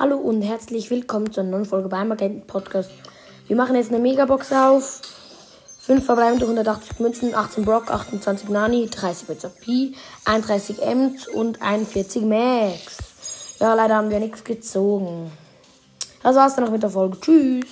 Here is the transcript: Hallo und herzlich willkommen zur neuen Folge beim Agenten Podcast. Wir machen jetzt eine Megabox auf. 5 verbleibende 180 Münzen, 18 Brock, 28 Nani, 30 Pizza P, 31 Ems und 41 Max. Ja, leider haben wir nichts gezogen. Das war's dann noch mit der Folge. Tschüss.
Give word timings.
Hallo 0.00 0.16
und 0.16 0.40
herzlich 0.40 0.90
willkommen 0.90 1.30
zur 1.30 1.44
neuen 1.44 1.66
Folge 1.66 1.90
beim 1.90 2.10
Agenten 2.10 2.46
Podcast. 2.46 2.90
Wir 3.48 3.54
machen 3.54 3.76
jetzt 3.76 3.90
eine 3.90 3.98
Megabox 3.98 4.50
auf. 4.50 5.02
5 5.80 6.02
verbleibende 6.02 6.46
180 6.46 7.00
Münzen, 7.00 7.34
18 7.34 7.66
Brock, 7.66 7.90
28 7.90 8.48
Nani, 8.48 8.88
30 8.88 9.28
Pizza 9.28 9.50
P, 9.50 9.92
31 10.24 10.80
Ems 10.80 11.28
und 11.28 11.60
41 11.60 12.22
Max. 12.22 12.96
Ja, 13.58 13.74
leider 13.74 13.96
haben 13.96 14.08
wir 14.08 14.20
nichts 14.20 14.42
gezogen. 14.42 15.30
Das 16.22 16.34
war's 16.34 16.54
dann 16.54 16.64
noch 16.64 16.72
mit 16.72 16.82
der 16.82 16.88
Folge. 16.88 17.20
Tschüss. 17.20 17.66